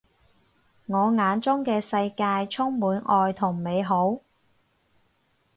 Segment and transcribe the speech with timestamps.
[0.87, 4.21] 我眼中嘅世界充滿愛同美好